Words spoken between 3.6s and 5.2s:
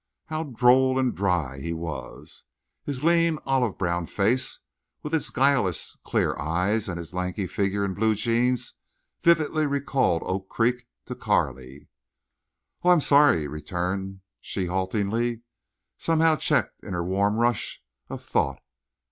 brown face, with